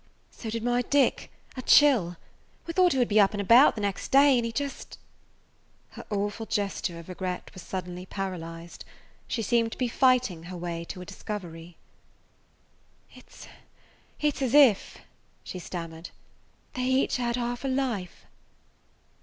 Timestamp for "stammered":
15.59-16.09